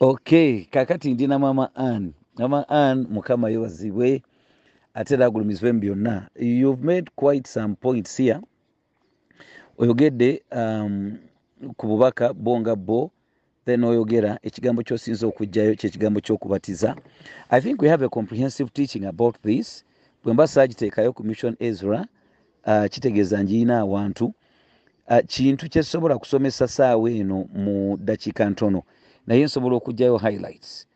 okay 0.00 0.64
kakati 0.64 1.14
ndina 1.14 1.38
mama 1.38 1.74
an 1.74 2.12
mama 2.38 2.68
an 2.68 3.06
mukama 3.10 3.50
yewazibwe 3.50 4.22
ate 4.94 5.14
era 5.14 5.26
agulumizibwe 5.26 5.72
mu 5.72 5.80
byonna. 5.80 6.28
You've 6.36 6.84
made 6.84 7.10
quite 7.16 7.46
some 7.46 7.74
points 7.74 8.16
here. 8.16 8.40
Oyogedde 9.78 10.42
um, 10.52 11.18
ku 11.76 11.86
bubaka 11.86 12.34
bonga 12.34 12.76
bo 12.76 13.10
then 13.64 13.84
oyogera 13.84 14.38
ekigambo 14.42 14.82
kyosinza 14.82 15.26
okugjayo 15.26 15.74
kyekigambo 15.74 16.20
kyokubatiza. 16.20 16.96
I 17.50 17.60
think 17.60 17.82
we 17.82 17.88
have 17.88 18.02
a 18.02 18.08
comprehensive 18.08 18.72
teaching 18.72 19.04
about 19.04 19.36
this. 19.42 19.84
Bwe 20.24 20.32
mba 20.32 20.46
saagiteekayo 20.46 21.12
ku 21.12 21.24
mission 21.24 21.56
ezra 21.58 22.06
uh, 22.66 22.86
kitegeeza 22.86 23.42
njiina 23.42 23.78
awantu. 23.78 24.32
Uh, 25.10 25.18
kintu 25.26 25.68
kyesobola 25.68 26.18
kusomesa 26.18 26.68
saawa 26.68 27.10
eno 27.10 27.48
mu 27.54 27.96
dakiika 27.96 28.50
ntono 28.50 28.82
naye 29.26 29.44
nsobola 29.44 29.76
okugjayo 29.76 30.16
highlights. 30.16 30.86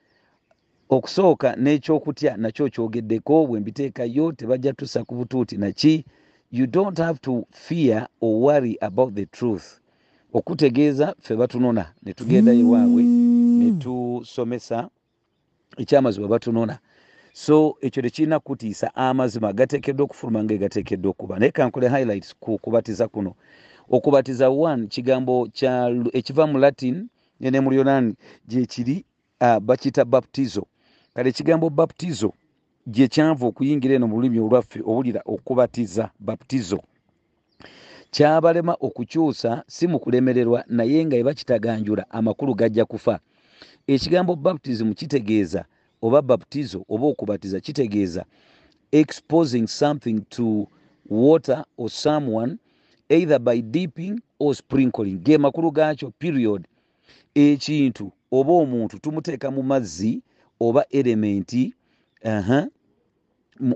Okusooka 0.88 1.56
n'ekyokutya 1.56 2.36
nakyo 2.36 2.68
kyogeddeko 2.68 3.46
bwe 3.46 3.60
mbiteekayo 3.60 4.32
tebajja 4.32 4.72
tusa 4.72 5.04
ku 5.04 5.14
butuuti 5.14 5.56
naki 5.56 6.04
you 6.50 6.66
don't 6.66 6.98
have 6.98 7.18
to 7.18 7.46
fear 7.50 8.08
or 8.20 8.40
worry 8.40 8.78
about 8.80 9.14
the 9.14 9.26
truth. 9.26 9.80
Okutegeeza 10.32 11.14
ffe 11.20 11.36
batunona 11.36 11.92
ne 12.02 12.12
tugenda 12.12 12.52
ewaabwe 12.52 13.02
ne 13.02 13.72
tusomesa 13.72 14.88
ekyamazima 15.76 16.28
batunona. 16.28 16.78
So 17.32 17.76
ekyo 17.80 18.02
tekirina 18.02 18.40
kutiisa 18.40 18.94
amazima 18.94 19.52
gateekeddwa 19.52 20.04
okufuluma 20.04 20.44
nga 20.44 20.54
egateekeddwa 20.54 21.10
okuba. 21.10 21.38
Naye 21.38 21.52
kankole 21.52 21.88
highlights 21.88 22.34
ku 22.40 22.58
kubatiza 22.58 23.08
kuno. 23.08 23.34
Okubatiza 23.90 24.50
one 24.50 24.86
kigambo 24.86 25.48
ekiva 26.12 26.46
mu 26.46 26.58
latin 26.58 27.08
ne 27.50 27.60
mu 27.60 27.70
lyonaani 27.70 28.14
gyekiri 28.48 29.04
bakiyita 29.60 30.04
baptizo. 30.04 30.66
Kale 31.14 31.28
ekigambo 31.28 31.70
baptizo 31.70 32.32
gyekyanva 32.86 33.46
okuyingira 33.46 33.94
eno 33.94 34.06
mu 34.08 34.16
lulimi 34.16 34.40
olwaffe 34.40 34.80
owulira 34.80 35.20
okubatiza 35.24 36.10
baptizo. 36.20 36.80
Kyabalema 38.10 38.76
okukyusa 38.80 39.64
si 39.66 39.86
mu 39.86 39.98
kulemererwa 39.98 40.64
naye 40.68 41.04
nga 41.04 41.16
ebakitaganjula 41.16 42.10
amakulu 42.10 42.54
gajja 42.54 42.84
kufa. 42.84 43.20
Ekigambo 43.86 44.36
baptism 44.36 44.92
kitegeeza 44.92 45.64
oba 46.02 46.22
baptizo 46.22 46.84
oba 46.88 47.06
okubatiza 47.06 47.60
kitegeeza 47.60 48.24
exposing 48.92 49.66
something 49.66 50.20
to 50.28 50.68
water 51.10 51.64
or 51.76 51.90
someone 51.90 52.58
either 53.08 53.38
by 53.38 53.60
deeping 53.60 54.20
or 54.38 54.54
sprinkling. 54.54 55.18
Ge 55.22 55.38
makulu 55.38 55.70
gaakyo 55.70 56.10
period 56.18 56.66
ekintu 57.34 58.12
oba 58.32 58.52
omuntu 58.52 58.98
tumuteeka 58.98 59.50
mu 59.50 59.62
mazzi 59.62 60.22
oba 60.60 60.86
elementi 60.90 61.74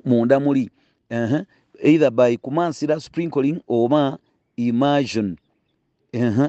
munda 0.04 0.40
muli 0.40 0.70
either 1.82 2.10
by 2.10 2.36
kumansira 2.36 3.00
sprinkling 3.00 3.60
oba 3.68 4.18
imagine 4.56 5.36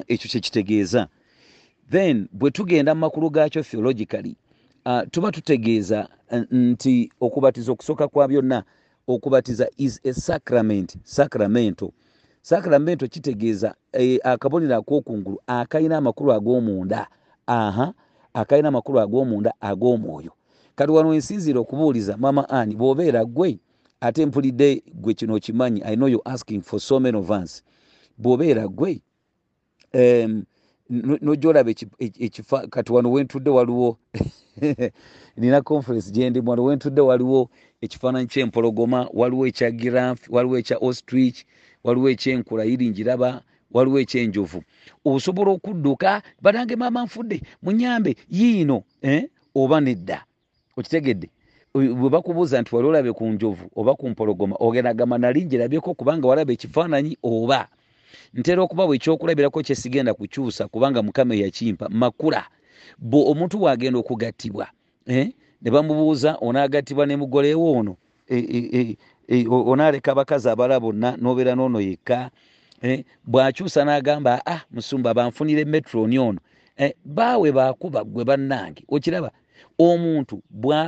ekyo 0.08 0.30
kyekitegeeza 0.30 1.08
then 1.90 2.28
bwe 2.32 2.50
tugenda 2.50 2.94
mu 2.94 3.00
makulu 3.00 3.30
gaakyo 3.30 3.62
theologically 3.62 4.36
uh, 4.86 5.02
tuba 5.10 5.32
tutegeeza 5.32 6.08
uh, 6.30 6.38
nti 6.50 7.12
okubatiza 7.20 7.72
okusooka 7.72 8.08
kwa 8.08 8.28
byonna 8.28 8.64
okubatiza 9.06 9.68
is 9.76 10.00
a 10.04 10.12
sacrament 10.12 10.96
sacramento 11.04 11.92
sacramento 12.42 13.08
kitegeeza 13.08 13.74
eh, 13.92 14.20
akabonero 14.24 14.76
akokungulu 14.76 15.40
akalina 15.46 15.96
amakulu 15.96 16.32
ag'omunda. 16.32 17.06
Aha 17.46 17.94
akalina 18.34 18.68
amakulu 18.68 19.00
ag'omunda 19.00 19.52
ag'omwoyo. 19.60 20.32
Kati 20.74 20.92
wano 20.92 21.08
wensinziire 21.08 21.58
okubuuliza 21.58 22.16
mama 22.16 22.48
ani 22.48 22.76
bw'obeera 22.76 23.24
gwe 23.24 23.58
ate 24.00 24.26
mpulidde 24.26 24.82
gwe 24.94 25.14
kino 25.14 25.34
okimanyi 25.34 25.82
i 25.84 25.96
know 25.96 26.08
you 26.08 26.22
asking 26.24 26.62
for 26.62 26.80
so 26.80 27.00
many 27.00 27.18
of 27.18 27.30
us 27.30 27.62
bw'obeera 28.18 28.68
gwe 28.68 29.00
um, 29.94 30.44
nojolaba 31.20 31.70
ekifa 31.98 32.66
kati 32.66 32.92
wano 32.92 33.12
wentudde 33.12 33.50
waliwo 33.50 33.98
nina 35.36 35.62
conference 35.62 36.10
gyendimu 36.10 36.50
wano 36.50 36.64
wentudde 36.64 37.00
waliwo 37.00 37.50
ekifaananyi 37.80 38.26
kyempologoma 38.26 39.08
waliwo 39.12 39.46
ekya 39.46 39.70
giraf 39.70 40.30
waliwo 40.30 40.58
ekya 40.58 40.78
ostrich 40.78 41.44
waliwo 41.84 42.08
ekyenkula 42.10 42.64
iringiraba 42.64 43.42
waliwo 43.72 43.98
ekyenjovu 44.00 44.62
osobola 45.04 45.50
okudduka 45.50 46.22
banange 46.42 46.76
maama 46.76 47.04
nfudde 47.04 47.42
munyambe 47.62 48.16
yiino 48.30 48.82
eh? 49.02 49.28
oba 49.54 49.80
nedda 49.80 50.24
okitegedde 50.76 51.28
bwe 51.74 52.10
bakubuuza 52.10 52.60
nti 52.60 52.74
wali 52.74 52.88
olabe 52.88 53.12
ku 53.12 53.24
njovu 53.26 53.66
oba 53.76 53.94
ku 53.94 54.08
mpologoma 54.08 54.56
ogendagamba 54.58 55.18
nali 55.18 55.44
njirabyeko 55.44 55.94
kubanga 55.94 56.28
walaba 56.28 56.52
ekifaananyi 56.52 57.16
oba 57.22 57.68
ntera 58.34 58.62
okubawa 58.62 58.94
ekyokulabirako 58.94 59.62
kyesigenda 59.62 60.14
kukyusa 60.14 60.68
kubanga 60.68 61.02
mukama 61.02 61.34
eyakimpa 61.34 61.86
makula 61.88 62.42
bwe 62.98 63.20
omuntu 63.30 63.62
wagenda 63.62 63.98
okugattibwa 63.98 64.66
eh? 65.06 65.30
ne 65.62 65.70
bamubuuza 65.70 66.30
onaagattibwa 66.46 67.06
ne 67.06 67.16
mugolewo 67.16 67.72
ono 67.78 67.96
e, 68.28 68.38
e, 68.38 68.58
e, 68.80 68.96
onaaleka 69.30 70.12
abakazi 70.12 70.48
abalala 70.48 70.80
bonna 70.80 71.16
nobeera 71.16 71.54
noono 71.54 71.80
yekka 71.80 72.30
eh? 72.82 73.04
bwakyusa 73.24 73.84
n'agamba 73.84 74.42
ah 74.46 74.60
musumba 74.70 75.14
banfunire 75.14 75.64
metroni 75.64 76.18
ono 76.18 76.40
eh? 76.76 76.94
baawe 77.04 77.52
bakuba 77.52 78.04
gwe 78.04 78.24
bannange 78.24 78.84
okiraba 78.88 79.30
omuntu 79.78 80.42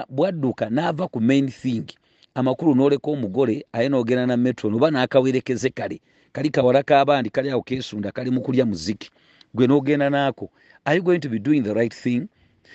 bwadduka 0.09 0.71
n'ava 0.71 1.09
ku 1.09 1.21
main 1.21 1.49
thing 1.49 1.87
amakulu 2.35 2.75
n'oleka 2.75 3.11
omugole 3.11 3.67
aye 3.73 3.89
n'ogenda 3.89 4.27
na 4.27 4.37
metron 4.37 4.75
oba 4.75 4.91
n'akawerekeze 4.91 5.71
kale 5.71 6.01
kali 6.33 6.51
kawala 6.51 6.83
k'abandi 6.83 7.31
kali 7.31 7.51
awo 7.51 7.63
keesunda 7.63 8.11
kali 8.11 8.31
mu 8.31 8.41
kulya 8.41 8.67
muziki 8.67 9.11
gwe 9.55 9.67
n'ogenda 9.67 10.11
naako 10.11 10.51
are 10.85 10.97
you 10.97 11.03
going 11.03 11.21
to 11.21 11.29
be 11.29 11.39
doing 11.39 11.63
the 11.63 11.75
right 11.75 11.95
thing 11.95 12.27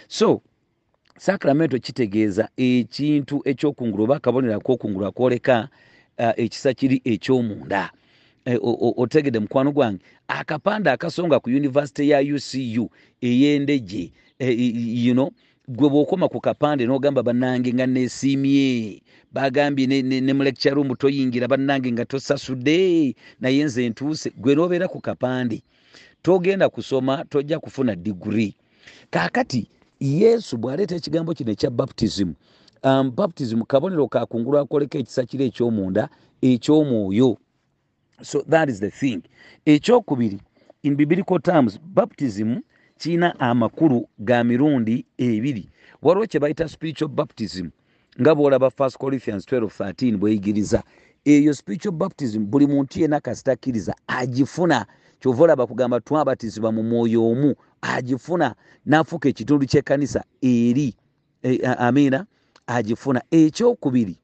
so 0.08 0.42
sacramento 1.18 1.80
kitegeeza 1.80 2.50
ekintu 2.58 3.42
ekyokungulu 3.46 4.04
oba 4.04 4.16
akabonero 4.16 4.56
akokungulu 4.56 5.06
akwoleka 5.06 5.70
uh, 6.20 6.34
ekisa 6.38 6.74
kiri 6.74 7.02
ekyomunda. 7.04 7.92
E, 8.46 8.58
otegedde 8.98 9.40
mukwano 9.40 9.72
gwange 9.72 10.00
akapande 10.28 10.90
akasonga 10.90 11.40
ku 11.40 11.50
univesity 11.50 12.10
ya 12.10 12.20
ucu 12.22 12.90
ey'endege 13.22 14.12
e, 14.40 14.52
you 15.06 15.14
know 15.14 15.32
gwe 15.68 15.90
bwokoma 15.90 16.30
ku 16.30 16.40
kapande 16.40 16.86
nogamba 16.86 17.24
bannange 17.24 17.74
nga 17.74 17.86
nesiimye 17.88 19.02
bagambye 19.32 19.88
ne, 19.88 20.34
mu 20.34 20.44
lecture 20.44 20.76
room 20.76 20.96
toyingira 20.96 21.48
bannange 21.48 21.92
nga 21.92 22.06
tosasudde 22.06 23.16
naye 23.42 23.64
nze 23.64 23.90
ntuuse 23.90 24.32
gwe 24.38 24.56
nobeera 24.56 24.88
ku 24.88 25.02
kapande 25.02 25.62
togenda 26.22 26.70
kusoma 26.70 27.26
tojja 27.30 27.60
kufuna 27.60 27.96
diguri 27.96 28.56
kakati 29.10 29.68
yesu 30.00 30.58
bw'aleeta 30.58 30.96
ekigambo 30.96 31.34
kino 31.34 31.52
ekya 31.52 31.70
baptism 31.70 32.34
um, 32.84 33.12
baptism 33.12 33.62
kabonero 33.62 34.08
kakungulu 34.08 34.58
akoleka 34.58 34.98
ekisa 35.00 35.26
kiri 35.26 35.46
ekyomunda 35.46 36.10
ekyomwoyo. 36.42 37.38
So 38.22 38.42
that 38.50 38.70
is 38.70 38.80
the 38.80 38.90
thing. 38.92 39.22
Ekyokubiri 39.66 40.40
in 40.84 40.96
biblical 40.96 41.40
terms 41.40 41.80
baptism 41.80 42.62
kiina 42.98 43.40
amakulu 43.40 44.08
ga 44.20 44.44
mirundi 44.44 45.06
ebiri. 45.18 45.70
Waliwo 46.02 46.28
kye 46.28 46.40
bayita 46.40 46.68
spiritual 46.68 47.10
baptism 47.10 47.70
nga 48.22 48.36
bwolaba 48.36 48.68
1 48.68 48.98
corinthians 48.98 49.46
1213 49.46 50.18
bweyigiriza. 50.18 50.84
Eyo 51.26 51.54
spiritual 51.54 51.96
baptism 51.96 52.46
buli 52.46 52.68
muntu 52.68 53.00
yena 53.00 53.20
kasitakkiriza 53.20 53.96
agifuna 54.08 54.86
kyova 55.20 55.44
olaba 55.44 55.68
kugamba 55.68 56.00
twabatizibwa 56.00 56.72
mu 56.72 56.84
mwoyo 56.84 57.30
omu 57.30 57.56
agifuna 57.82 58.56
nafuuka 58.86 59.30
ekitundu 59.30 59.66
kyekkanisa 59.66 60.24
eri 60.42 60.96
e, 61.44 61.58
amiina 61.66 62.26
agifuna. 62.68 63.22
Ekyokubiri 63.32 64.16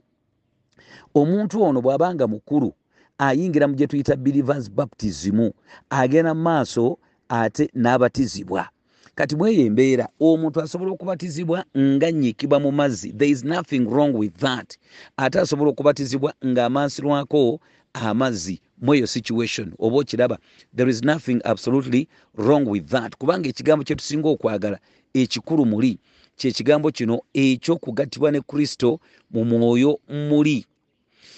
omuntu 1.15 1.63
ono 1.63 1.81
bw'abanga 1.81 2.27
mukulu 2.27 2.73
ayingira 3.17 3.67
mu 3.67 3.75
gye 3.75 3.87
tuyita 3.87 4.15
believers 4.15 4.71
baptism 4.71 5.49
agenda 5.89 6.33
mu 6.33 6.41
maaso 6.41 6.97
ate 7.29 7.69
n'abatizibwa. 7.75 8.69
Kati 9.15 9.35
mweyo 9.35 9.65
embeera 9.65 10.09
omuntu 10.19 10.61
asobola 10.61 10.91
okubatizibwa 10.91 11.65
nga 11.77 12.11
nnyikibwa 12.11 12.59
mu 12.59 12.71
mazzi 12.71 13.13
there 13.13 13.31
is 13.31 13.43
nothing 13.43 13.85
wrong 13.85 14.13
with 14.13 14.35
that. 14.37 14.77
Ate 15.17 15.39
asobola 15.39 15.69
okubatizibwa 15.69 16.33
ng'amansirwako 16.45 17.59
amazzi 17.93 18.61
mweyo 18.81 19.07
situation. 19.07 19.73
Oba 19.79 19.97
okiraba 19.97 20.37
there 20.75 20.89
is 20.89 21.03
nothing 21.03 21.41
absolutely 21.45 22.07
wrong 22.37 22.65
with 22.65 22.87
that. 22.87 23.17
Kubanga 23.17 23.49
ekigambo 23.49 23.83
kye 23.83 23.95
tusinga 23.95 24.29
okwagala 24.29 24.79
ekikulu 25.13 25.65
muli 25.65 25.99
kyekigambo 26.37 26.91
kino 26.91 27.21
ekyokugattibwa 27.33 28.31
ne 28.31 28.41
kristo 28.41 28.99
mu 29.31 29.45
mwoyo 29.45 29.99
muli. 30.09 30.65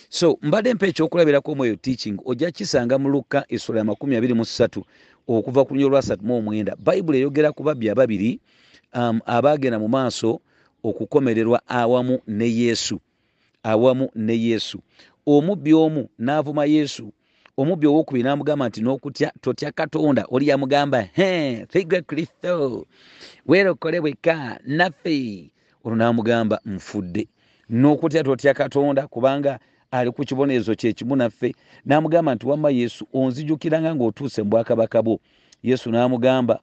So 0.10 0.38
mbadde 0.42 0.74
mpa 0.74 0.88
ekyokulabirako 0.88 1.52
omweyo 1.52 1.75
teaching. 1.75 2.18
Ojja 2.25 2.52
kisanga 2.52 2.98
mu 2.98 3.10
lukka 3.10 3.46
essula 3.50 3.80
ya 3.80 3.86
makumi 3.86 4.16
abiri 4.16 4.34
mu 4.34 4.46
ssatu 4.46 4.86
okuva 5.28 5.66
ku 5.66 5.75
mu 6.22 6.38
omwenda. 6.38 6.75
Bayibuli 6.75 7.18
eyogera 7.18 7.52
ku 7.52 7.63
babbi 7.63 7.90
ababiri 7.90 8.40
um, 8.94 9.19
abaagenda 9.25 9.80
mu 9.80 9.88
maaso 9.88 10.40
okukomererwa 10.84 11.62
awamu 11.68 12.22
ne 12.28 12.46
yesu. 12.46 13.00
Awamu 13.63 14.10
ne 14.16 14.36
yesu 14.38 14.80
omubbi 15.25 15.74
omu 15.74 16.10
n'avuma 16.19 16.66
yesu. 16.66 17.13
Omubbi 17.57 17.88
owokubiri 17.88 18.24
n'amugamba 18.24 18.68
nti 18.68 18.81
n'okutya 18.81 19.31
totya 19.42 19.72
katonda. 19.72 20.25
Oli 20.30 20.48
yamugamba 20.48 21.07
figwe 21.69 22.01
kristo. 22.01 22.86
Weerokole 23.48 24.01
bweka 24.01 24.60
naffe. 24.66 25.50
Olwo 25.83 25.95
n'amugamba 25.98 26.60
nfudde. 26.66 27.27
N'okutya 27.69 28.24
totya 28.24 28.54
katonda 28.54 29.07
kubanga 29.07 29.60
ali 29.92 30.12
ku 30.12 30.25
kibonerezo 30.25 30.75
kyekimu 30.75 31.16
naffe. 31.16 31.56
N'amugamba 31.86 32.36
nti 32.36 32.45
wamma 32.48 32.69
yesu 32.69 33.07
onzijukiranga 33.13 33.95
ng'otuuse 33.95 34.44
mu 34.44 34.50
bwakabaka 34.50 35.01
bwo. 35.04 35.19
Yesu 35.63 35.89
n'amugamba 35.92 36.60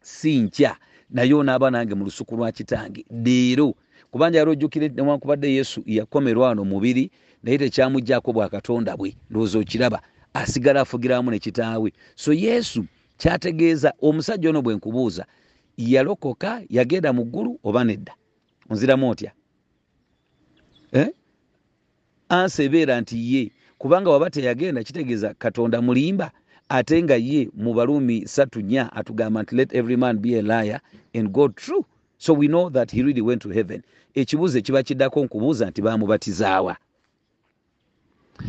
si 0.00 0.38
nkya 0.38 0.76
naye 1.10 1.34
onaaba 1.34 1.70
nange 1.70 1.94
mu 1.94 2.04
lusuku 2.04 2.36
lwa 2.36 2.52
kitange. 2.52 3.04
Leero 3.10 3.74
kubanja 4.10 4.38
yali 4.38 4.50
ojjukire 4.50 4.88
newankubadde 4.88 5.52
yesu 5.52 5.82
yakomerwa 5.86 6.48
wano 6.48 6.64
mubiri 6.64 7.10
naye 7.42 7.58
tekyamugjaako 7.58 8.32
bwakatonda 8.32 8.96
bwe 8.96 9.16
ndowooza 9.30 9.58
okiraba 9.58 10.02
asigala 10.34 10.80
afugira 10.80 11.16
wamu 11.16 11.30
ne 11.30 11.38
kitaawe. 11.38 11.92
So 12.16 12.32
yesu 12.32 12.84
kyategeeza 13.18 13.92
omusajja 14.02 14.48
ono 14.50 14.62
bwe 14.62 14.74
nkubuuza 14.74 15.26
yalokoka 15.76 16.62
yagenda 16.68 17.12
mu 17.12 17.24
ggulu 17.24 17.60
oba 17.64 17.84
nedda? 17.84 18.14
Onziramu 18.70 19.10
otya? 19.10 19.32
Eh? 20.92 21.08
ansi 22.28 22.62
ebeera 22.62 23.00
nti 23.00 23.16
ye 23.34 23.52
kubanga 23.78 24.10
waba 24.10 24.30
teyagenda 24.30 24.84
kitegeeza 24.84 25.34
katonda 25.34 25.82
mulimba 25.82 26.30
ate 26.68 27.02
nga 27.02 27.16
ye 27.16 27.48
mu 27.54 27.74
baluumi 27.74 28.16
satu 28.28 28.60
nya 28.60 28.92
atugamba 28.92 29.42
nti 29.42 29.56
let 29.56 29.74
every 29.74 29.96
man 29.96 30.18
be 30.18 30.38
a 30.38 30.42
liar 30.42 30.80
and 31.14 31.32
god 31.32 31.56
true. 31.56 31.84
So 32.18 32.32
we 32.32 32.46
know 32.46 32.70
that 32.70 32.90
he 32.90 33.02
really 33.02 33.20
went 33.20 33.42
to 33.42 33.48
heaven. 33.48 33.82
Ekibuuzo 34.14 34.58
ekiba 34.58 34.82
kiddako 34.82 35.24
nkubuuza 35.24 35.70
nti 35.70 35.82
bamubatizaawa 35.82 36.76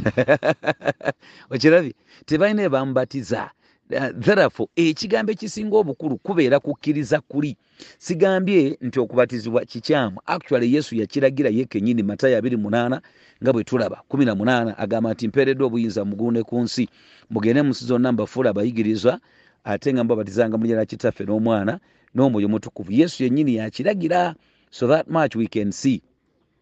okirabye 1.54 1.94
tebalina 2.25 2.63
ebamubatiza 2.63 3.51
therefore 3.90 4.69
ekigambo 4.75 5.31
ekisinga 5.31 5.78
obukulu 5.78 6.18
kubeera 6.18 6.60
kukkiriza 6.60 7.22
kuli. 7.22 7.57
Sigambye 7.98 8.78
nti 8.81 9.00
okubatizibwa 9.00 9.66
kikyamu. 9.66 10.19
Actually 10.25 10.75
yesu 10.75 10.95
yakiragira 10.95 11.50
ye 11.50 11.66
kenyini 11.66 12.04
matayo 12.04 12.40
28 12.40 13.01
nga 13.44 13.54
bwe 13.54 13.63
tulaba. 13.63 14.01
18 14.10 14.74
agamba 14.78 15.13
nti 15.13 15.28
mpeereddwa 15.28 15.68
obuyinza 15.68 16.06
mugune 16.06 16.44
ku 16.44 16.60
nsi. 16.60 16.89
Mugende 17.30 17.62
munsi 17.62 17.86
zonna 17.86 18.12
mbafuula 18.12 18.50
abayigirizwa 18.50 19.19
ate 19.63 19.94
nga 19.94 20.04
mubabatizanga 20.04 20.57
mu 20.57 20.66
lyala 20.66 20.86
kitaffe 20.86 21.24
n'omwana 21.24 21.80
n'omwoyo 22.16 22.50
mutukuvu. 22.50 22.92
Yesu 22.92 23.24
yennyini 23.24 23.56
yakiragira 23.56 24.36
so 24.72 24.88
that 24.88 25.07
much 25.07 25.36
we 25.36 25.48
can 25.48 25.72
see. 25.72 26.01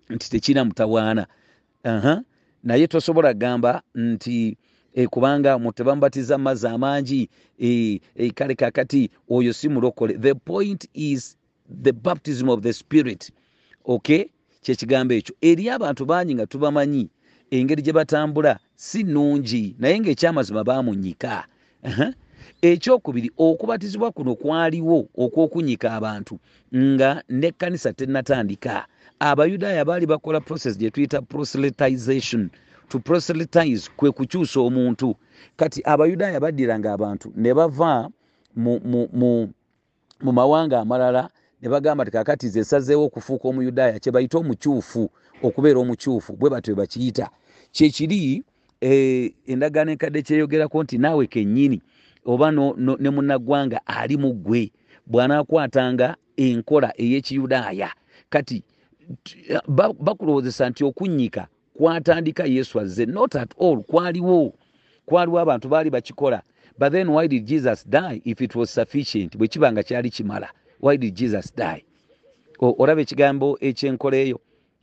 Nti 0.09 0.29
tekirina 0.29 0.65
mutawaana. 0.65 1.27
Uh 1.85 1.91
-huh. 1.91 2.21
Naye 2.63 2.87
tosobola 2.87 3.33
gamba 3.33 3.81
nti 3.95 4.57
e, 4.93 5.07
kubanga 5.07 5.59
tebamubatiza 5.73 6.37
mazzi 6.37 6.67
amangi 6.67 7.29
e, 7.59 7.99
e, 8.15 8.29
kale 8.31 8.55
kakati 8.55 9.09
oyo 9.29 9.53
si 9.53 9.69
mulokole. 9.69 10.13
The 10.17 10.33
point 10.35 10.87
is 10.93 11.37
the 11.83 11.91
baptism 11.91 12.49
of 12.49 12.61
the 12.61 12.73
spirit. 12.73 13.31
Okay 13.85 14.25
kyekigambo 14.61 15.13
ekyo. 15.13 15.35
Eri 15.41 15.69
abantu 15.69 16.05
bangi 16.05 16.35
nga 16.35 16.45
tubamanyi 16.45 17.09
engeri 17.51 17.81
gye 17.81 17.93
batambula 17.93 18.59
si 18.75 19.03
nnungi 19.03 19.75
naye 19.79 19.99
ngaekyamazima 19.99 20.63
bamunyika 20.63 21.45
uh 21.83 21.89
-huh. 21.89 22.13
Ekyokubiri 22.61 23.31
okubatizibwa 23.37 24.11
kuno 24.11 24.35
kwaliwo 24.35 25.07
okwokunyika 25.17 25.87
abantu 25.93 26.39
nga 26.75 27.23
nekkanisa 27.29 27.93
tenatandika 27.93 28.85
abayudaaya 29.19 29.85
baali 29.85 30.05
bakola 30.05 30.39
process 30.41 30.77
gye 30.77 30.91
tuyita 30.91 31.21
proselytization 31.21 32.49
to 32.91 32.99
proselytize 32.99 33.89
kwe 33.95 34.11
kukyusa 34.11 34.59
omuntu. 34.59 35.15
Kati 35.55 35.81
abayudaaya 35.85 36.39
baddiranga 36.39 36.93
abantu 36.93 37.31
ne 37.35 37.53
bava 37.53 38.09
mu, 38.55 38.79
mu, 38.83 39.07
mu, 39.13 39.53
mu 40.21 40.31
mawanga 40.31 40.79
amalala 40.79 41.29
ne 41.61 41.69
bagamba 41.69 42.05
ti 42.05 42.11
kakati 42.11 42.49
ze 42.49 42.59
esazeewo 42.59 43.05
okufuuka 43.05 43.47
omuyudaaya 43.47 43.99
kye 43.99 44.11
bayita 44.11 44.37
omukyufu 44.37 45.09
okubeera 45.43 45.79
omukyufu 45.79 46.33
bwe 46.33 46.49
batyo 46.49 46.75
bakiyita. 46.75 47.29
Kyekiri 47.71 48.43
eh, 48.81 49.31
endagaano 49.47 49.91
enkadde 49.91 50.21
kyeyogerako 50.21 50.83
nti 50.83 50.97
naawe 50.97 51.27
kennyini 51.27 51.81
oba 52.25 52.51
ne 52.51 53.09
munnaggwanga 53.09 53.81
ali 53.85 54.17
mu 54.17 54.33
ggwe 54.33 54.71
bw'anaakwatanga 55.07 56.15
enkola 56.37 56.93
ey'ekiyudaaya. 56.97 57.89
Kati 58.29 58.63
bakulowoozesa 59.99 60.69
nti 60.69 60.83
okunnyika 60.83 61.47
kwatandika 61.73 62.45
yesu 62.45 62.79
azze. 62.79 63.05
Not 63.05 63.35
at 63.35 63.51
all 63.59 63.83
kwaliwo. 63.83 64.53
Kwaliwo 65.05 65.39
abantu 65.39 65.69
baali 65.69 65.89
bakikola. 65.89 66.41
But 66.77 66.91
then 66.91 67.09
why 67.09 67.27
did 67.27 67.45
jesus 67.45 67.83
die 67.89 68.21
if 68.25 68.41
it 68.41 68.55
was 68.55 68.69
sufficient? 68.73 69.37
Bwe 69.37 69.47
kiba 69.47 69.71
nga 69.71 69.83
kyali 69.83 70.09
kimala. 70.09 70.49
Why 70.79 70.97
did 70.97 71.15
jesus 71.15 71.55
die? 71.55 71.83
Olaba 72.59 73.01
ekigambo 73.01 73.57
ekyenkola 73.61 74.17
eyo 74.17 74.39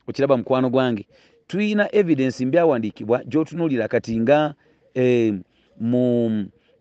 okiraba 0.07 0.37
mukwano 0.37 0.69
gwange. 0.69 1.07
Tulina 1.47 1.95
evidence 1.95 2.45
mbyawandiikibwa 2.45 3.23
gyotunuulira 3.23 3.87
kati 3.87 4.19
nga 4.19 4.53
eh, 4.93 5.33
mu 5.79 6.29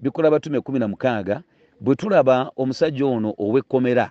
bikola 0.01 0.31
batume 0.31 0.61
kumi 0.61 0.79
na 0.79 0.89
mukaaga 0.89 1.43
bwe 1.81 1.95
tulaba 1.97 2.53
omusajja 2.57 3.07
ono 3.07 3.35
ow'ekkomera 3.39 4.11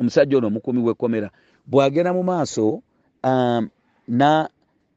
omusajja 0.00 0.36
ono 0.38 0.46
omukumi 0.46 0.80
w'ekkomera 0.80 1.30
bw'agenda 1.66 2.12
mu 2.12 2.22
maaso 2.22 2.82
um, 3.24 3.68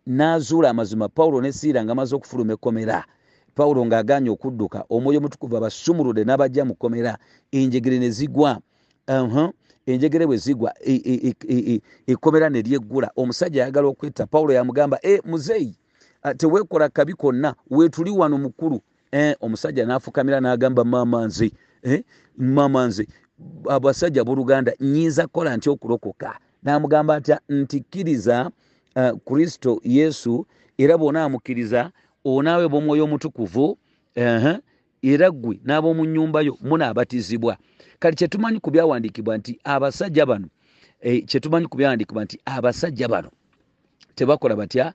n'azuula 0.08 0.70
amazima 0.70 1.10
pawulo 1.10 1.42
ne 1.42 1.52
siira 1.52 1.84
nga 1.84 1.92
amaze 1.92 2.16
okufuluma 2.16 2.54
ekkomera 2.54 3.06
pawulo 3.56 3.86
ng'aganye 3.86 4.30
okudduka 4.30 4.86
omwoyo 4.90 5.22
mutukuvu 5.22 5.58
abasumuludde 5.58 6.24
n'abajja 6.26 6.66
mu 6.66 6.76
kkomera 6.76 7.18
enjegere 7.52 8.00
ne 8.00 8.10
zigwa 8.10 8.60
enjegere 9.86 10.26
bwe 10.26 10.38
zigwa 10.38 10.72
ekkomera 12.12 12.50
ne 12.50 12.62
lyeggula 12.62 13.12
omusajja 13.16 13.64
ayagala 13.64 13.88
okwetta 13.88 14.28
pawulo 14.28 14.54
yamugamba 14.54 15.00
e 15.04 15.22
muzeeyi 15.26 15.74
teweekola 16.38 16.90
kabi 16.90 17.14
konna 17.14 17.56
weetuli 17.70 18.12
wano 18.12 18.38
mukulu 18.38 18.76
eh, 18.76 18.95
omusajja 19.40 19.86
n'afukamira 19.86 20.40
n'agamba 20.42 20.84
maama 20.84 21.26
nze. 21.26 21.52
Eh, 21.84 22.04
maama 22.38 22.88
nze. 22.88 23.08
Abasajja 23.70 24.24
boluganda 24.24 24.72
nyinza 24.80 25.28
kukola 25.28 25.58
nti 25.58 25.70
okulokoka? 25.70 26.40
N'amugamba 26.64 27.16
atya 27.16 27.40
nti 27.50 27.80
kkiriza 27.80 28.52
uh, 28.96 29.12
kristo 29.26 29.82
yesu 29.84 30.46
era 30.78 30.98
bw'onaamukkiriza 30.98 31.92
onaawe 32.26 32.68
b'omwoyo 32.68 33.04
omutukuvu 33.04 33.78
era 35.12 35.28
ggwe 35.32 35.60
n'ab'omu 35.64 36.06
nnyumba 36.06 36.42
yo 36.42 36.58
munaabatizibwa 36.62 37.58
kati 38.00 38.16
kyetumanyi 38.18 38.60
ku 38.60 38.72
byawandiikibwa 38.72 39.38
nti 39.38 39.60
abasajja 39.64 40.26
bano 40.26 40.48
eh, 41.02 41.26
kyetumanyi 41.26 41.68
ku 41.68 41.78
byawandiikibwa 41.78 42.24
nti 42.26 42.40
abasajja 42.46 43.08
bano 43.08 43.30
tebakola 44.16 44.56
batya 44.56 44.94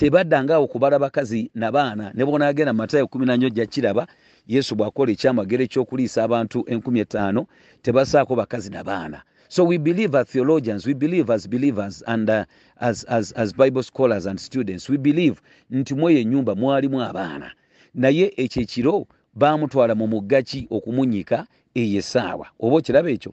te, 0.00 0.06
te, 0.06 0.10
te, 0.10 0.10
tebaddangaawo 0.10 0.66
kubala 0.66 0.98
bakazi 0.98 1.50
nabaana 1.54 2.12
ne 2.14 2.24
bonaagenda 2.24 2.72
matayo 2.72 3.06
kumi 3.06 3.26
nanyo 3.26 3.50
jja 3.50 3.66
kiraba 3.66 4.06
yesu 4.46 4.74
bw'akola 4.74 5.12
ekyamagero 5.12 5.64
ekyokuliisa 5.64 6.24
abantu 6.24 6.64
enkumi 6.66 7.00
etaano 7.00 7.46
tebasaako 7.82 8.36
bakazi 8.36 8.70
nabaana 8.70 9.22
so 9.48 9.66
we 9.66 9.78
believe 9.78 10.14
as 10.18 10.26
theologians 10.28 10.86
we 10.86 10.94
believe 10.94 11.30
as 11.30 11.48
believers 11.48 12.02
and 12.06 12.30
uh, 12.30 12.44
as, 12.80 13.04
as, 13.04 13.32
as 13.32 13.52
bible 13.52 13.82
scholars 13.82 14.26
and 14.26 14.38
students 14.38 14.88
we 14.88 14.96
believe 14.96 15.40
nti 15.70 15.94
mweyo 15.94 16.18
ennyumba 16.18 16.54
mwalimu 16.54 17.02
abaana. 17.02 17.52
Naye 17.94 18.32
ekyo 18.36 18.62
ekiro 18.62 19.06
baamutwala 19.34 19.94
mu 19.94 20.06
muggaki 20.06 20.66
okumunyika 20.70 21.46
eyo 21.74 21.98
essaawa? 21.98 22.46
Oba 22.60 22.76
okiraba 22.76 23.10
ekyo? 23.10 23.32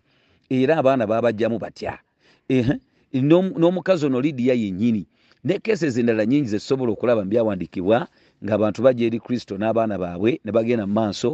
Era 0.49 0.77
abaana 0.77 1.07
babajjamu 1.07 1.59
batya? 1.59 1.99
N'omukazi 3.13 4.05
ono 4.05 4.21
lidiya 4.21 4.53
yennyini 4.53 5.05
ne 5.47 5.59
keesezi 5.59 5.99
endala 5.99 6.25
nyingi 6.25 6.47
zetusobola 6.51 6.91
okulaba 6.91 7.21
mu 7.23 7.29
byawandiikibwa 7.31 7.97
ng'abantu 8.43 8.79
bajja 8.85 9.05
eri 9.07 9.19
kristo 9.25 9.53
n'abaana 9.57 9.95
baabwe 10.03 10.31
ne 10.43 10.51
bagenda 10.51 10.85
mu 10.87 10.93
maaso 10.99 11.29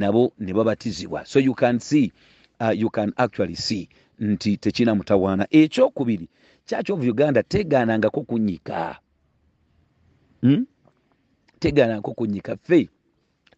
nabo 0.00 0.32
ne 0.38 0.52
babatizibwa. 0.52 1.20
So 1.30 1.38
you 1.38 1.54
can 1.54 1.78
see 1.78 2.12
uh, 2.60 2.74
you 2.74 2.90
can 2.90 3.12
actually 3.16 3.54
see 3.54 3.88
nti 4.18 4.56
tekina 4.56 4.94
mutawaana. 4.94 5.46
Ekyokubiri 5.50 6.28
kyaki 6.66 6.92
of 6.92 7.00
uganda 7.12 7.42
tegaanangako 7.42 8.20
kunyika 8.22 8.98
hmm? 10.40 10.66
tegaanangako 11.58 12.14
kunyika 12.14 12.56
ffe 12.56 12.88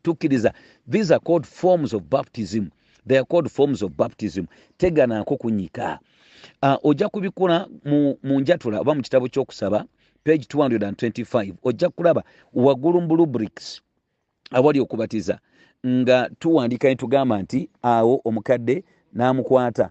tukkiriza 0.02 0.52
these 0.90 1.14
are 1.14 1.24
called 1.26 1.46
forms 1.46 1.94
of 1.94 2.02
baptism. 2.02 2.64
They 3.06 3.16
are 3.18 3.26
called 3.26 3.48
forms 3.50 3.82
of 3.82 3.92
baptism. 3.96 4.44
Tegaanangako 4.76 5.36
kunyika 5.36 5.98
uh, 6.62 6.76
ojja 6.82 7.08
kubikula 7.08 7.68
mu, 7.84 8.18
mu 8.22 8.40
njatula 8.40 8.80
oba 8.80 8.94
mu 8.94 9.02
kitabo 9.02 9.28
kyokusaba 9.28 9.84
page 10.24 10.46
225 10.48 11.54
ojja 11.62 11.88
kulaba 11.90 12.22
waggulu 12.54 13.00
mu 13.00 13.16
rubrics 13.16 13.82
awali 14.50 14.80
okubatiza 14.80 15.38
nga 15.86 16.30
tuwandika 16.38 16.88
ne 16.88 16.96
tugamba 16.96 17.42
nti 17.42 17.68
awo 17.82 18.20
omukadde 18.24 18.84
n'amukwata. 19.14 19.90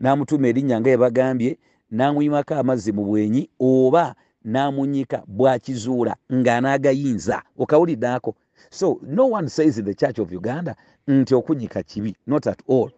N'amutuma 0.00 0.48
erinnya 0.48 0.80
nga 0.80 0.90
yebagambye 0.90 1.58
n'amuyimako 1.90 2.54
amazzi 2.54 2.92
mu 2.92 3.04
bwenyi 3.04 3.42
oba 3.60 4.14
n'amunyika 4.44 5.22
bwakizuula 5.26 6.16
ng'anaagayinza 6.32 7.42
okawulidde 7.58 8.08
ako. 8.08 8.34
So 8.70 9.00
no 9.02 9.26
one 9.26 9.48
says 9.48 9.78
in 9.78 9.84
the 9.84 9.94
church 9.94 10.18
of 10.18 10.32
uganda 10.32 10.76
nti 11.08 11.34
okunyika 11.34 11.82
kibi 11.82 12.16
not 12.26 12.46
at 12.46 12.60
all. 12.68 12.90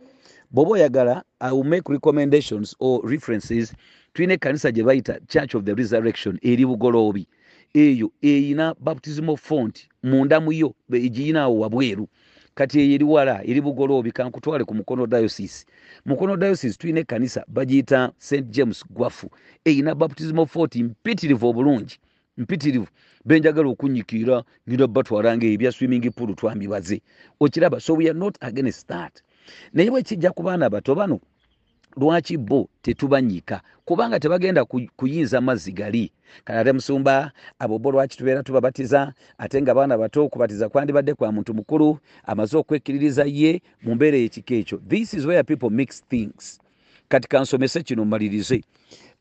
Bw'oba 0.52 0.70
oyagala 0.70 1.24
i 1.40 1.52
will 1.52 1.64
make 1.64 1.88
recommendations 1.88 2.76
or 2.78 3.00
references 3.02 3.74
tulina 4.12 4.34
ekkanisa 4.34 4.72
gye 4.72 4.84
bayita 4.84 5.20
church 5.28 5.54
of 5.54 5.64
the 5.64 5.74
resurrection 5.74 6.38
eri 6.42 6.66
bugoloobi. 6.66 7.26
Eyo 7.74 8.12
eyina 8.22 8.74
baptismal 8.80 9.36
font 9.36 9.88
munda 10.02 10.40
muyo 10.40 10.74
egiyinaawo 10.92 11.58
wabweru. 11.58 12.08
Kati 12.54 12.80
eyo 12.80 12.94
eri 12.94 13.04
wala 13.04 13.44
eri 13.44 13.60
bugoloobi 13.60 14.12
kankutwale 14.12 14.64
ku 14.64 14.74
mukono 14.74 15.06
diocese. 15.06 15.66
Mukono 16.04 16.36
diocese 16.36 16.78
tulina 16.78 17.00
ekkanisa 17.00 17.44
bagiyita 17.48 18.12
st 18.18 18.44
james 18.50 18.84
gwafu. 18.90 19.30
Eyina 19.64 19.94
baptismal 19.94 20.46
font 20.46 20.76
mpitirivu 20.76 21.48
obulungi 21.48 21.98
mpitirivu. 22.36 22.88
Benjagala 23.24 23.68
okunyikira 23.68 24.44
ngenda 24.68 24.86
batwalanga 24.86 25.46
ebya 25.46 25.72
swimming 25.72 26.10
pool 26.10 26.34
twambibaze 26.34 27.00
okiraba 27.40 27.80
so 27.80 27.94
we 27.94 28.10
are 28.10 28.18
not 28.18 28.36
against 28.40 28.88
that. 28.88 29.22
Naye 29.72 29.90
bwekijja 29.90 30.30
ku 30.30 30.42
baana 30.42 30.70
bato 30.70 30.94
bano 30.94 31.20
lwaki 31.96 32.36
bo 32.36 32.68
tetubanyika? 32.82 33.60
Kubanga 33.84 34.20
tebagenda 34.20 34.64
kuyinza 34.96 35.40
mazzi 35.40 35.72
gali. 35.72 36.12
Kale 36.44 36.58
ate 36.58 36.72
musumba 36.72 37.32
abo 37.58 37.78
bo 37.78 37.90
lwaki 37.90 38.16
tubeera 38.16 38.42
tubabatiza? 38.42 39.12
Ate 39.38 39.62
nga 39.62 39.74
baana 39.74 39.98
bato 39.98 40.24
okubatiza 40.24 40.68
kwandibadde 40.68 41.14
kwa 41.14 41.32
muntu 41.32 41.54
mukulu 41.54 41.98
amaze 42.24 42.56
okwekkiririza 42.56 43.24
ye 43.24 43.62
mu 43.82 43.94
mbeera 43.94 44.18
ekika 44.18 44.54
ekyo. 44.54 44.80
This 44.88 45.14
is 45.14 45.26
where 45.26 45.42
people 45.42 45.70
mix 45.70 46.04
things. 46.08 46.60
Kati 47.08 47.28
kansomese 47.28 47.82
kino 47.82 48.04
mmalirize. 48.04 48.64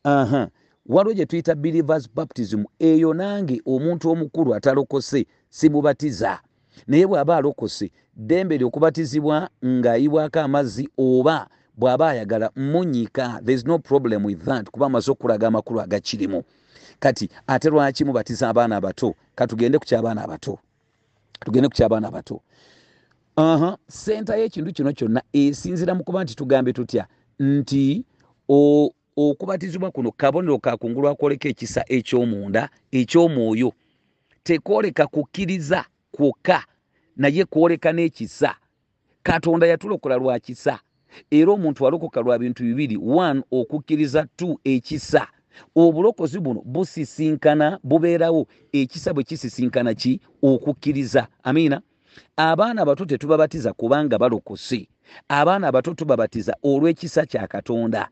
Aha. 0.04 0.48
Waliwo 0.86 1.14
gye 1.14 1.26
tuyita 1.26 1.56
believers 1.56 2.10
baptism. 2.16 2.64
Eyo 2.80 3.14
nange 3.14 3.62
omuntu 3.66 4.10
omukulu 4.10 4.56
atalokose 4.56 5.26
simubatiza. 5.50 6.40
Naye 6.88 7.08
bw'aba 7.08 7.38
alokose 7.38 7.92
ddembe 8.16 8.58
lyokubatizibwa 8.58 9.50
ng'ayibwako 9.66 10.40
amazzi 10.40 10.90
oba 10.98 11.48
bw'aba 11.78 12.10
ayagala 12.10 12.52
munyika 12.56 13.42
thereis 13.44 13.66
no 13.66 13.80
problem 13.80 14.26
with 14.26 14.44
that 14.46 14.70
kuba 14.70 14.86
amaze 14.86 15.12
okulaga 15.12 15.48
amakulu 15.48 15.82
agakirimu. 15.82 16.44
Kati 17.00 17.30
ate 17.48 17.70
lwaki 17.70 18.06
mubatiza 18.06 18.50
abaana 18.50 18.76
abato? 18.78 19.16
Katugende 19.36 19.80
ku 19.80 19.86
ky'abaana 19.86 20.24
abato. 20.24 20.60
Tugende 21.40 21.68
ku 21.68 21.74
ky'abaana 21.76 22.08
abato. 22.08 22.42
Aha 23.36 23.78
senta 23.88 24.38
y'ekintu 24.38 24.74
kino 24.74 24.94
kyonna 24.94 25.22
esinzira 25.34 25.96
mu 25.96 26.04
kuba 26.04 26.24
nti 26.24 26.36
tugambe 26.36 26.74
tutya? 26.74 27.08
Nti 27.40 28.06
okubatizibwa 29.18 29.92
kuno 29.92 30.12
kabonero 30.12 30.60
kakungulu 30.60 31.08
akwoleka 31.08 31.50
ekisa 31.50 31.86
ekyomunda 31.88 32.70
ekyomwoyo 32.92 33.74
tekwoleka 34.44 35.08
kukkiriza 35.08 35.86
kwokka 36.12 36.66
naye 37.18 37.46
kwoleka 37.46 37.92
n'ekisa. 37.94 38.56
Katonda 39.24 39.68
yatulokola 39.68 40.16
lwa 40.16 40.40
kisa 40.40 40.80
era 41.32 41.52
omuntu 41.52 41.84
walokoka 41.84 42.22
lwa 42.22 42.40
bintu 42.40 42.64
bibiri 42.64 42.98
one 42.98 43.44
okukkiriza 43.52 44.28
two 44.36 44.60
ekisa. 44.64 45.28
Obulokozi 45.76 46.40
buno 46.40 46.62
busisinkana 46.66 47.80
bubeerawo 47.84 48.48
ekisa 48.72 49.14
bwe 49.14 49.24
kisisinkana 49.24 49.94
ki? 49.94 50.20
Okukkiriza. 50.42 51.28
Amiina? 51.44 51.82
Abaana 52.38 52.82
abato 52.82 53.06
tetubabatiza 53.06 53.74
kubanga 53.74 54.18
balokose. 54.18 54.88
Abaana 55.28 55.68
abato 55.68 55.94
tubabatiza 55.94 56.56
olw'ekisa 56.64 57.26
kya 57.26 57.48
katonda. 57.48 58.10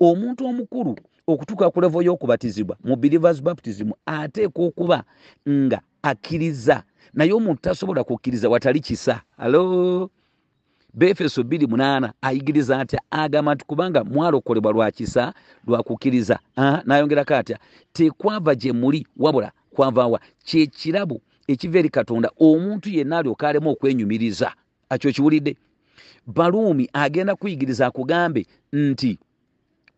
Omuntu 0.00 0.46
omukulu 0.46 0.96
okutuuka 1.26 1.70
ku 1.70 1.80
levo 1.80 2.02
y'okubatizibwa 2.02 2.76
mu 2.84 2.96
believers 2.96 3.42
baptism 3.42 3.90
ateekwa 4.06 4.66
okuba 4.66 5.04
nga 5.48 5.80
akkiriza. 6.02 6.82
Naye 7.14 7.32
omuntu 7.32 7.62
tasobola 7.62 8.04
kukkiriza 8.04 8.48
watali 8.48 8.80
kisa. 8.80 9.22
Alo 9.38 10.10
befeso 10.94 11.42
28 11.42 12.10
ayigiriza 12.22 12.80
atya 12.80 13.00
agamba 13.10 13.54
nti 13.54 13.64
kubanga 13.64 14.04
mwalokolebwa 14.04 14.72
lwa 14.72 14.90
kisa 14.90 15.34
lwakukkiriza 15.66 16.38
nayongerako 16.84 17.34
atya 17.34 17.58
tekwava 17.92 18.54
gye 18.54 18.72
muli 18.72 19.06
wabula 19.16 19.52
kwavaawa 19.74 20.20
kyekirabo 20.44 21.20
ekiva 21.52 21.78
eri 21.78 21.88
katonda 21.88 22.30
omuntu 22.40 22.88
yenna 22.90 23.18
alyoka 23.18 23.48
alemu 23.48 23.70
okwenyumiriza. 23.70 24.52
Akyo 24.88 25.12
kiwulidde. 25.12 25.56
Baluumi 26.26 26.88
agenda 26.92 27.36
kuyigiriza 27.36 27.86
akugambe 27.86 28.46
nti 28.72 29.18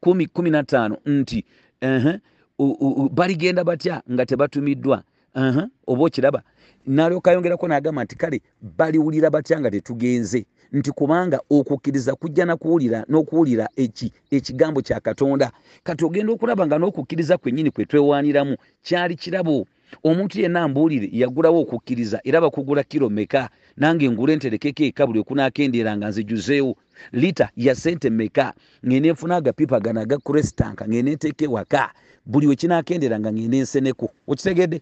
kumi 0.01 0.27
kumi 0.27 0.51
na 0.51 0.63
ttaano 0.63 0.97
nti 1.07 1.45
uh, 1.83 2.15
uh, 2.59 2.83
uh, 2.83 3.09
baligenda 3.11 3.65
batya 3.65 4.03
nga 4.13 4.27
tebatumiddwa? 4.27 5.03
Uh, 5.35 5.63
oba 5.87 6.05
okiraba 6.05 6.43
nalyoka 6.87 7.31
ayongerako 7.31 7.69
nagamba 7.69 8.05
nti 8.05 8.17
kale 8.17 8.41
baliwulira 8.79 9.31
batya 9.31 9.61
nga 9.61 9.71
tetugenze? 9.71 10.47
Nti 10.73 10.91
kubanga 10.91 11.41
okukkiriza 11.51 12.15
kujja 12.15 12.45
nakuwulira 12.45 13.05
n'okuwulira 13.09 13.69
eki? 13.77 14.13
Ekigambo 14.31 14.83
kya 14.83 15.01
katonda. 15.01 15.53
Kati 15.85 16.05
ogenda 16.05 16.33
okulaba 16.33 16.67
nga 16.67 16.79
n'okukkiriza 16.79 17.39
kwennyini 17.39 17.71
kwe 17.71 17.85
twewaaniramu 17.85 18.57
kyali 18.83 19.17
kirabo. 19.17 19.67
Omuntu 20.05 20.41
yenna 20.41 20.63
ambuulire 20.63 21.09
yagulawo 21.13 21.61
okukkiriza 21.61 22.21
era 22.25 22.41
bakugula 22.41 22.83
kiro 22.83 23.11
meka 23.11 23.51
nange 23.77 24.11
ngule 24.11 24.37
nterekeko 24.37 24.83
eka 24.83 25.07
buli 25.07 25.19
okunaakendeera 25.21 25.97
nga 25.97 26.09
nzijuzeewo. 26.09 26.77
Lita 27.13 27.51
ya 27.57 27.75
sente 27.75 28.11
meka 28.11 28.55
ngenda 28.87 29.09
enfuna 29.09 29.37
agapipa 29.37 29.81
gano 29.81 30.01
agakurestanka 30.01 30.89
ngenda 30.89 31.13
enteeka 31.13 31.45
ewaka? 31.45 31.93
Buli 32.27 32.47
wekinaakendeera 32.47 33.21
nga 33.21 33.33
ngenda 33.33 33.57
enseneko 33.57 34.11
okitegedde 34.27 34.81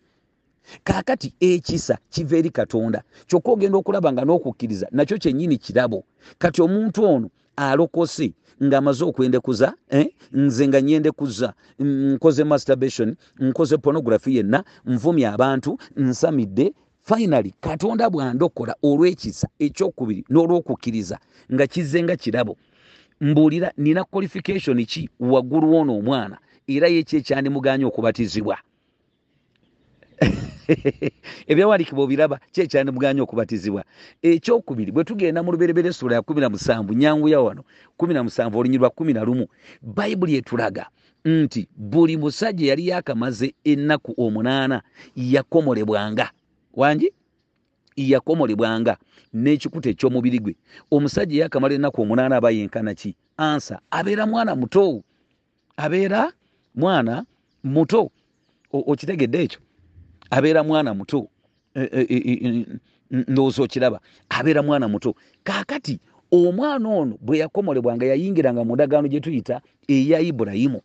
kaakati 0.85 1.35
ekisa 1.41 1.99
kiva 2.11 2.37
eri 2.37 2.51
katonda 2.51 3.03
kyokka 3.27 3.51
ogenda 3.53 3.79
okulaba 3.79 4.13
nga 4.13 4.25
n'okukkiriza 4.25 4.87
nakyo 4.93 5.19
kyennyini 5.19 5.57
kirabo. 5.59 6.05
Kati 6.39 6.63
omuntu 6.63 7.05
ono 7.05 7.29
alokose 7.57 8.33
ng'amaze 8.63 9.05
okwendekuza 9.05 9.75
eh? 9.91 10.09
nze 10.33 10.69
nga 10.69 10.81
nyendekuza 10.81 11.55
nkoze 11.79 12.45
masturbation 12.45 13.17
nkoze 13.41 13.77
pornography 13.77 14.37
yenna 14.37 14.65
nvumya 14.87 15.33
abantu 15.33 15.79
nsamidde. 15.97 16.73
Finally 17.03 17.55
katonda 17.61 18.11
bwandokola 18.11 18.75
olw'ekisa 18.83 19.49
ekyokubiri 19.59 20.25
n'olw'okukkiriza 20.31 21.17
nga 21.53 21.67
kizze 21.67 22.03
nga 22.03 22.17
kirabo. 22.17 22.57
Mbuulira 23.21 23.73
nina 23.77 24.05
qualification 24.05 24.85
ki 24.85 25.09
waggulu 25.21 25.73
woono 25.73 25.93
omwana? 25.99 26.39
Era 26.69 26.89
yeki 26.89 27.17
ekyandimuganya 27.17 27.87
okubatizibwa 27.87 28.57
ebyawandiikibwa 31.51 32.05
obiraba 32.05 32.37
kyekyandimuganya 32.53 33.23
okubatizibwa. 33.23 33.85
Ekyokubiri 34.23 34.93
bwe 34.93 35.05
tugenda 35.05 35.43
mu 35.43 35.53
luberebere 35.53 35.93
sula 35.93 36.15
ya 36.15 36.23
kumi 36.23 36.41
na 36.41 36.49
musanvu 36.49 36.93
nyanguya 36.95 37.41
wano 37.41 37.63
kumi 37.97 38.15
na 38.15 38.23
musanvu 38.23 38.59
olunyi 38.59 38.79
lwa 38.79 38.91
kumi 38.91 39.13
na 39.13 39.25
lumu 39.25 39.47
bayibuli 39.83 40.37
etulaga 40.37 40.87
nti 41.25 41.69
buli 41.77 42.17
musajja 42.17 42.67
yali 42.71 42.89
yakamaze 42.89 43.55
ennaku 43.65 44.15
omunaana 44.19 44.83
yakomolebwanga. 45.17 46.31
Wangi? 46.75 47.13
Yakomolebwanga 47.97 48.97
n'ekikuta 49.35 49.91
ekyomubiri 49.91 50.39
gwe. 50.39 50.55
Omusajja 50.91 51.43
yakamala 51.43 51.75
ennaku 51.75 52.03
omunaana 52.03 52.37
aba 52.37 52.51
yenkana 52.51 52.95
ki? 52.95 53.17
Ansa 53.37 53.81
abeera 53.91 54.27
mwana 54.27 54.57
muto. 54.57 55.03
Abeera 55.77 56.33
mwana 56.75 57.25
muto. 57.65 58.11
Okitegedde 58.73 59.43
ekyo 59.43 59.61
abeera 60.31 60.63
mwana 60.65 60.95
muto 60.95 61.29
ndowooza 63.11 63.63
okiraba 63.63 64.01
abeera 64.29 64.63
mwana 64.63 64.89
muto. 64.89 65.15
Kaakati 65.43 66.01
omwana 66.33 66.89
ono 66.89 67.19
bwe 67.21 67.39
yakomolebwanga 67.39 68.07
yayingiranga 68.07 68.65
mu 68.65 68.75
ndagaano 68.75 69.09
gye 69.09 69.21
tuyita 69.21 69.61
eya 69.89 70.21
ibulayimu 70.21 70.81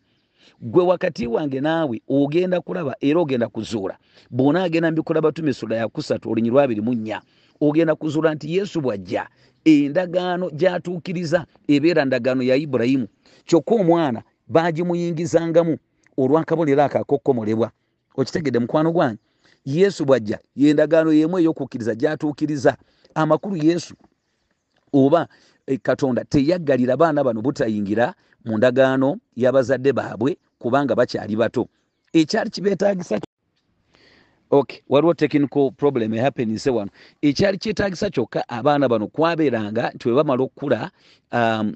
gwe 0.62 0.84
wakati 0.84 1.28
wange 1.28 1.62
naawe 1.62 2.02
ogenda 2.10 2.62
kulaba 2.62 2.96
era 3.02 3.20
ogenda 3.20 3.48
kuzuula 3.48 3.98
bwona 4.30 4.64
agenda 4.64 4.92
mbikulaba 4.92 5.32
tumisula 5.32 5.76
yakusatu 5.76 6.32
olunyi 6.32 6.50
lwabiri 6.50 6.82
mu 6.82 6.94
nnya 6.94 7.22
ogenda 7.62 7.96
kuzuula 7.96 8.34
nti 8.36 8.56
yesu 8.56 8.82
bwajja 8.82 9.28
endagaano 9.66 10.50
gyatuukiriza 10.50 11.46
ebeera 11.68 12.06
ndagaano 12.06 12.44
ya 12.44 12.56
ibulayimu 12.56 13.08
kyokka 13.46 13.76
omwana 13.76 14.24
bagimuyingizangamu 14.48 15.78
olwakabonero 16.18 16.84
ako 16.84 16.98
akokkomolebwa 16.98 17.72
okitegedde 18.18 18.60
mukwano 18.60 18.92
gwange 18.92 19.20
yesu 19.66 20.06
bwajja 20.06 20.40
yendagaano 20.56 21.14
yemu 21.14 21.40
ey'okukkiriza 21.40 21.96
gyatuukiriza. 21.96 22.78
Amakulu 23.16 23.58
yesu 23.58 23.96
oba 24.94 25.28
e, 25.68 25.78
katonda 25.78 26.24
teyaggalira 26.26 26.98
baana 26.98 27.24
bano 27.24 27.42
butayingira 27.42 28.14
mu 28.46 28.58
ndagaano 28.58 29.18
y'abazadde 29.36 29.94
baabwe 29.94 30.38
kubanga 30.60 30.96
bakyali 30.96 31.36
bato. 31.36 31.68
Ekyali 32.14 32.50
kibeetagisa 32.50 33.20
okay 34.50 34.80
waliwo 34.90 35.14
technical 35.14 35.72
problem 35.72 36.14
ehappenise 36.14 36.70
wano. 36.70 36.92
Ekyali 37.22 37.58
kyetagisa 37.58 38.10
kyokka 38.10 38.50
abaana 38.50 38.90
bano 38.90 39.08
kwabeeranga 39.08 39.92
nti 39.96 40.08
bwe 40.08 40.16
bamala 40.16 40.44
okukula 40.44 40.92
um, 41.32 41.74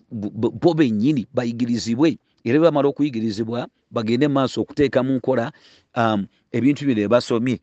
bo 0.62 0.74
bennyini 0.74 1.27
bayigirizibwe. 1.34 2.17
Era 2.43 2.60
bwe 2.60 2.67
bamala 2.67 2.88
okuyigirizibwa 2.88 3.67
bagende 3.91 4.27
mu 4.27 4.34
maaso 4.34 4.62
okuteeka 4.62 5.03
mu 5.03 5.13
nkola 5.13 5.51
um, 5.96 6.27
ebintu 6.51 6.86
bino 6.86 7.01
ebasomye 7.01 7.60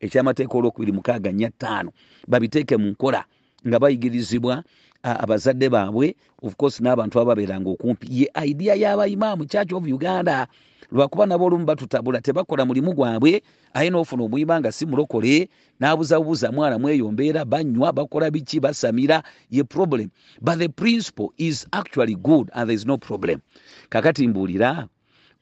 ekyamateeka 0.00 0.54
olwokubiri 0.58 0.92
mukaaga 0.92 1.32
nnya 1.32 1.50
ttaano 1.50 1.90
babiteeke 2.28 2.76
mu 2.76 2.88
nkola 2.92 3.24
nga 3.66 3.78
bayigirizibwa 3.78 4.64
abazadde 5.02 5.68
baabwe 5.68 6.16
ofcourse 6.42 6.80
n'abantu 6.82 7.20
ababeeranga 7.20 7.68
okumpi. 7.70 8.06
Ye 8.10 8.26
idea 8.48 8.74
y'abaimaamu 8.74 9.44
church 9.44 9.72
of 9.72 9.84
uganda 9.84 10.46
lwakuba 10.92 11.26
nabo 11.26 11.44
olumu 11.46 11.64
batutabula 11.64 12.20
tebakola 12.20 12.64
mulimu 12.64 12.92
gwabwe 12.92 13.42
aye 13.74 13.90
n'ofuna 13.90 14.24
omuyima 14.24 14.60
nga 14.60 14.72
si 14.72 14.86
mulokole 14.86 15.48
n'abuzabuuza 15.80 16.52
mwana 16.52 16.78
mweyo 16.78 17.12
mbeera 17.12 17.44
banywa 17.44 17.92
bakola 17.92 18.30
biki 18.30 18.60
basamira 18.60 19.22
ye 19.50 19.64
problem. 19.64 20.10
But 20.40 20.58
the 20.58 20.68
principle 20.68 21.32
is 21.38 21.66
actually 21.72 22.16
good 22.16 22.50
and 22.52 22.68
there 22.68 22.74
is 22.74 22.86
no 22.86 22.98
problem. 22.98 23.40
Kakati 23.88 24.28
mbuulira 24.28 24.88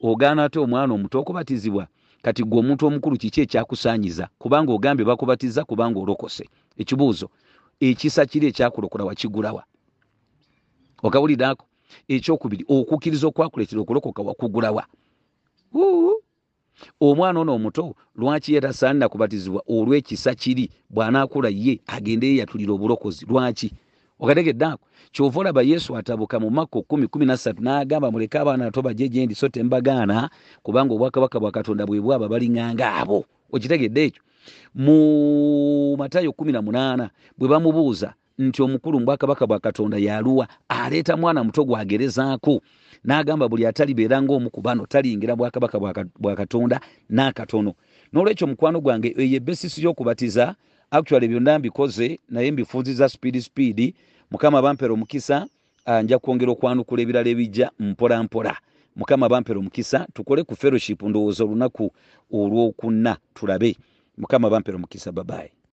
ogaana 0.01 0.43
ate 0.43 0.59
omwana 0.59 0.93
omuto 0.93 1.19
okubatizibwa 1.19 1.87
kati 2.21 2.43
gwe 2.43 2.59
omuntu 2.59 2.87
omukulu 2.87 3.17
kiki 3.17 3.41
ekyakusaanyiza? 3.41 4.29
Kubanga 4.39 4.73
ogambye 4.73 5.05
bakubatiza 5.05 5.63
kubanga 5.65 5.99
olokose. 5.99 6.45
Ekibuuzo 6.77 7.29
ekisa 7.79 8.25
kiri 8.25 8.47
ekyakulokola 8.47 9.03
wakigulawa. 9.05 9.63
Okawuliraako 11.03 11.65
ekyokubiri 12.07 12.63
okukkiriza 12.67 13.27
okwakuletera 13.27 13.81
okulokoka 13.81 14.21
wakugulawa. 14.21 14.83
Omwana 16.99 17.39
ono 17.39 17.55
omuto 17.55 17.95
lwaki 18.15 18.53
yetasaanira 18.53 19.09
kubatizibwa? 19.09 19.61
Olw'ekisa 19.67 20.35
kiri 20.35 20.69
bw'anaakula 20.89 21.49
ye 21.49 21.79
agendeyo 21.87 22.35
yatulira 22.39 22.73
obulokozi 22.73 23.25
lwaki 23.25 23.71
okategeddeako 24.19 24.85
kyova 25.11 25.39
olaba 25.39 25.61
yesu 25.61 25.97
atabuka 25.97 26.39
mu 26.39 26.49
makka 26.49 26.81
kumi 26.81 27.07
kumi 27.07 27.25
nasatu 27.25 27.61
n'agamba 27.63 28.11
muleke 28.11 28.37
abaana 28.39 28.65
ato 28.67 28.81
bajje 28.81 29.09
gye 29.09 29.25
ndi 29.25 29.35
so 29.35 29.47
tembagaana 29.49 30.29
kubanga 30.63 30.93
obwakabaka 30.93 31.39
bwa 31.39 31.51
katonda 31.51 31.85
bwe 31.85 32.01
bwaba 32.01 32.27
baliŋŋanga 32.27 32.95
abo. 33.01 33.25
Okitegedde 33.51 34.05
ekyo? 34.05 34.21
Mu 34.75 35.97
matayo 35.97 36.31
kumi 36.31 36.51
na 36.51 36.61
munaana 36.61 37.09
bwe 37.37 37.47
bamubuuza 37.49 38.13
nti 38.37 38.61
omukulu 38.61 38.99
mu 38.99 39.05
bwakabaka 39.05 39.47
bwa 39.47 39.59
katonda 39.59 39.97
yaluwa 39.97 40.47
aleeta 40.69 41.17
mwana 41.17 41.43
muto 41.43 41.63
gwagerezaako? 41.65 42.61
N'agamba 43.05 43.47
buli 43.49 43.65
atalibeera 43.65 44.21
ngaomu 44.21 44.49
ku 44.49 44.61
bano 44.61 44.85
taliyingira 44.85 45.35
bwakabaka 45.35 45.79
bwa 46.19 46.35
katonda 46.35 46.79
n'akatono. 47.09 47.73
N'olwekyo 48.13 48.47
mukwano 48.47 48.81
gwange 48.81 49.15
eyo 49.17 49.37
ebesisi 49.37 49.81
y'okubatiza 49.83 50.55
actually 50.91 51.27
byonna 51.27 51.59
mbikoze 51.59 52.19
naye 52.29 52.51
mbifunziza 52.51 53.09
speedi 53.09 53.41
speedi 53.41 53.95
mukama 54.31 54.61
bampera 54.61 54.93
omukisa 54.93 55.47
nja 56.03 56.19
kwongera 56.19 56.51
okwanukula 56.51 57.01
ebirala 57.01 57.29
ebijja 57.29 57.71
mpola 57.79 58.23
mpola. 58.23 58.57
Mukama 58.95 59.29
bampera 59.29 59.59
omukisa 59.59 60.07
tukole 60.13 60.43
ku 60.43 60.55
fellowship 60.55 61.01
ndowooza 61.03 61.43
olunaku 61.43 61.91
olwokuna 62.31 63.17
tulabe. 63.33 63.77
Mukama 64.17 64.49
bampera 64.49 64.75
omukisa 64.77 65.11
babaye 65.11 65.51